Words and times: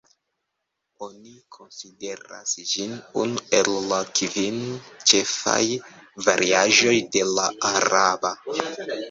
Oni 1.07 1.33
konsideras 1.57 2.53
ĝin 2.71 2.95
unu 3.25 3.43
el 3.59 3.69
la 3.91 4.01
kvin 4.21 4.57
ĉefaj 5.13 5.61
variaĵoj 6.31 6.97
de 7.19 7.23
la 7.37 7.47
araba. 7.73 8.35